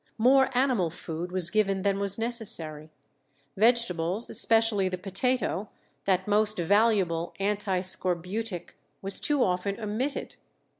More 0.17 0.49
animal 0.57 0.89
food 0.89 1.31
was 1.31 1.51
given 1.51 1.83
than 1.83 1.99
was 1.99 2.17
necessary. 2.17 2.89
Vegetables, 3.55 4.31
especially 4.31 4.89
the 4.89 4.97
potato, 4.97 5.69
that 6.05 6.27
most 6.27 6.57
valuable 6.57 7.35
anti 7.39 7.81
scorbutic, 7.81 8.71
was 9.03 9.19
too 9.19 9.43
often 9.43 9.79
omitted. 9.79 10.37